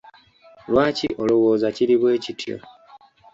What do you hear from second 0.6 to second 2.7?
Lwaki olowooza kiri bwekityo?